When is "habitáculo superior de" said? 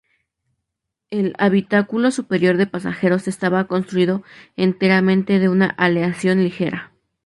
1.37-2.65